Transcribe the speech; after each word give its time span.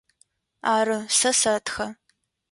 Ары, 0.75 0.97
сэ 1.17 1.31
сэтхэ. 1.39 1.87